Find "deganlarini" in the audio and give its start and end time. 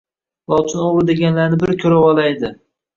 1.11-1.63